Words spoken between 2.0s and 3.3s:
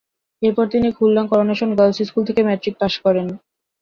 School থেকে matric pass করেন।